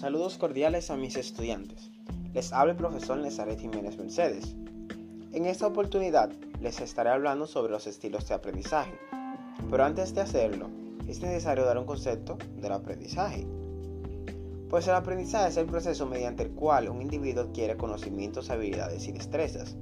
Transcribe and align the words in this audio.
Saludos 0.00 0.38
cordiales 0.38 0.90
a 0.90 0.96
mis 0.96 1.14
estudiantes. 1.18 1.90
Les 2.32 2.54
habla 2.54 2.72
el 2.72 2.78
profesor 2.78 3.18
Nezaret 3.18 3.60
Jiménez 3.60 3.98
Mercedes. 3.98 4.56
En 5.30 5.44
esta 5.44 5.66
oportunidad 5.66 6.30
les 6.58 6.80
estaré 6.80 7.10
hablando 7.10 7.46
sobre 7.46 7.70
los 7.70 7.86
estilos 7.86 8.26
de 8.26 8.32
aprendizaje. 8.32 8.98
Pero 9.70 9.84
antes 9.84 10.14
de 10.14 10.22
hacerlo, 10.22 10.70
es 11.06 11.20
necesario 11.20 11.66
dar 11.66 11.76
un 11.76 11.84
concepto 11.84 12.38
del 12.56 12.72
aprendizaje. 12.72 13.46
Pues 14.70 14.88
el 14.88 14.94
aprendizaje 14.94 15.50
es 15.50 15.58
el 15.58 15.66
proceso 15.66 16.06
mediante 16.06 16.44
el 16.44 16.52
cual 16.52 16.88
un 16.88 17.02
individuo 17.02 17.42
adquiere 17.42 17.76
conocimientos, 17.76 18.48
habilidades 18.48 19.06
y 19.06 19.12
destrezas. 19.12 19.76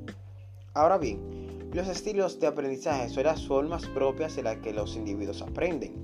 Ahora 0.74 0.98
bien, 0.98 1.70
los 1.72 1.86
estilos 1.86 2.40
de 2.40 2.48
aprendizaje 2.48 3.08
son 3.08 3.22
las 3.22 3.46
formas 3.46 3.86
propias 3.86 4.36
en 4.36 4.46
las 4.46 4.56
que 4.56 4.72
los 4.72 4.96
individuos 4.96 5.42
aprenden. 5.42 5.94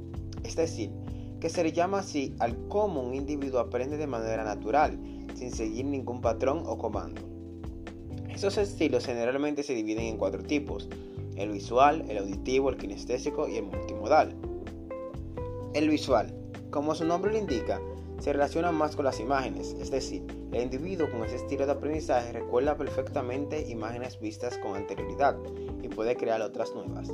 Es 0.44 0.54
decir, 0.54 0.92
que 1.44 1.50
se 1.50 1.62
le 1.62 1.72
llama 1.72 1.98
así 1.98 2.34
al 2.38 2.56
cómo 2.68 3.02
un 3.02 3.14
individuo 3.14 3.60
aprende 3.60 3.98
de 3.98 4.06
manera 4.06 4.44
natural, 4.44 4.98
sin 5.34 5.50
seguir 5.50 5.84
ningún 5.84 6.22
patrón 6.22 6.62
o 6.64 6.78
comando. 6.78 7.20
Esos 8.30 8.56
estilos 8.56 9.04
generalmente 9.04 9.62
se 9.62 9.74
dividen 9.74 10.06
en 10.06 10.16
cuatro 10.16 10.42
tipos, 10.42 10.88
el 11.36 11.50
visual, 11.50 12.06
el 12.08 12.16
auditivo, 12.16 12.70
el 12.70 12.78
kinestésico 12.78 13.46
y 13.46 13.56
el 13.58 13.64
multimodal. 13.64 14.34
El 15.74 15.90
visual, 15.90 16.34
como 16.70 16.94
su 16.94 17.04
nombre 17.04 17.32
lo 17.32 17.38
indica, 17.38 17.78
se 18.20 18.32
relaciona 18.32 18.72
más 18.72 18.96
con 18.96 19.04
las 19.04 19.20
imágenes, 19.20 19.76
es 19.78 19.90
decir, 19.90 20.24
el 20.50 20.62
individuo 20.62 21.10
con 21.10 21.24
ese 21.24 21.36
estilo 21.36 21.66
de 21.66 21.72
aprendizaje 21.72 22.32
recuerda 22.32 22.78
perfectamente 22.78 23.68
imágenes 23.68 24.18
vistas 24.18 24.56
con 24.56 24.76
anterioridad 24.76 25.36
y 25.82 25.88
puede 25.88 26.16
crear 26.16 26.40
otras 26.40 26.74
nuevas. 26.74 27.10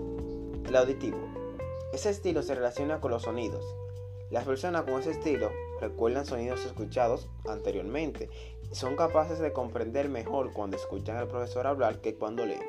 El 0.69 0.77
auditivo. 0.77 1.19
Ese 1.93 2.11
estilo 2.11 2.45
se 2.45 2.55
relaciona 2.55 3.01
con 3.01 3.11
los 3.11 3.23
sonidos, 3.23 3.65
las 4.31 4.45
personas 4.45 4.83
con 4.83 5.01
ese 5.01 5.11
estilo 5.11 5.51
recuerdan 5.81 6.25
sonidos 6.25 6.65
escuchados 6.65 7.29
anteriormente 7.49 8.31
y 8.71 8.75
son 8.75 8.95
capaces 8.95 9.41
de 9.41 9.53
comprender 9.53 10.09
mejor 10.09 10.53
cuando 10.53 10.77
escuchan 10.77 11.17
al 11.17 11.27
profesor 11.27 11.67
hablar 11.67 12.01
que 12.01 12.15
cuando 12.15 12.47
leen. 12.47 12.63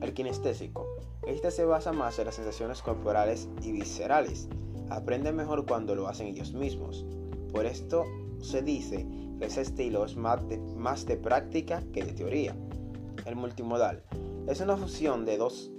El 0.00 0.14
kinestésico. 0.14 0.86
Este 1.26 1.50
se 1.50 1.64
basa 1.64 1.92
más 1.92 2.18
en 2.18 2.26
las 2.26 2.34
sensaciones 2.34 2.82
corporales 2.82 3.48
y 3.62 3.70
viscerales. 3.70 4.48
Aprenden 4.90 5.36
mejor 5.36 5.64
cuando 5.66 5.94
lo 5.94 6.08
hacen 6.08 6.26
ellos 6.26 6.52
mismos. 6.52 7.04
Por 7.52 7.66
esto 7.66 8.04
se 8.40 8.62
dice 8.62 9.06
que 9.38 9.46
ese 9.46 9.60
estilo 9.60 10.04
es 10.04 10.16
más 10.16 10.48
de, 10.48 10.58
más 10.58 11.06
de 11.06 11.16
práctica 11.16 11.82
que 11.92 12.04
de 12.04 12.12
teoría. 12.12 12.56
El 13.26 13.36
multimodal 13.36 14.02
es 14.48 14.60
una 14.60 14.76
fusión 14.76 15.24
de 15.24 15.36
dos 15.36 15.70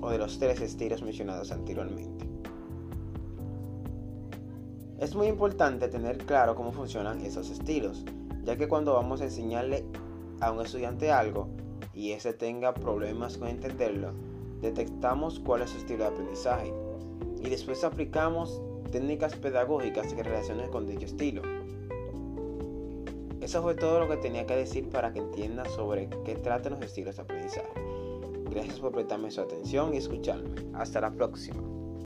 o 0.00 0.10
de 0.10 0.18
los 0.18 0.38
tres 0.38 0.60
estilos 0.60 1.02
mencionados 1.02 1.50
anteriormente. 1.50 2.31
Es 5.02 5.16
muy 5.16 5.26
importante 5.26 5.88
tener 5.88 6.16
claro 6.18 6.54
cómo 6.54 6.70
funcionan 6.70 7.22
esos 7.22 7.50
estilos, 7.50 8.04
ya 8.44 8.56
que 8.56 8.68
cuando 8.68 8.94
vamos 8.94 9.20
a 9.20 9.24
enseñarle 9.24 9.84
a 10.40 10.52
un 10.52 10.64
estudiante 10.64 11.10
algo 11.10 11.48
y 11.92 12.12
ese 12.12 12.32
tenga 12.32 12.72
problemas 12.72 13.36
con 13.36 13.48
entenderlo, 13.48 14.12
detectamos 14.60 15.40
cuál 15.40 15.62
es 15.62 15.70
su 15.70 15.78
estilo 15.78 16.04
de 16.04 16.10
aprendizaje 16.10 16.72
y 17.40 17.50
después 17.50 17.82
aplicamos 17.82 18.62
técnicas 18.92 19.34
pedagógicas 19.34 20.14
que 20.14 20.22
relacionen 20.22 20.70
con 20.70 20.86
dicho 20.86 21.06
estilo. 21.06 21.42
Eso 23.40 23.60
fue 23.60 23.74
todo 23.74 23.98
lo 23.98 24.08
que 24.08 24.18
tenía 24.18 24.46
que 24.46 24.54
decir 24.54 24.88
para 24.88 25.12
que 25.12 25.18
entiendan 25.18 25.68
sobre 25.70 26.08
qué 26.24 26.36
tratan 26.36 26.74
los 26.74 26.82
estilos 26.82 27.16
de 27.16 27.22
aprendizaje. 27.22 27.72
Gracias 28.52 28.78
por 28.78 28.92
prestarme 28.92 29.32
su 29.32 29.40
atención 29.40 29.94
y 29.94 29.96
escucharme. 29.96 30.54
Hasta 30.74 31.00
la 31.00 31.10
próxima. 31.10 31.81